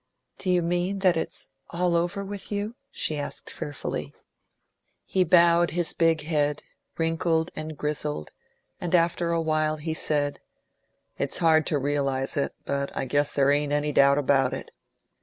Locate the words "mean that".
0.63-1.15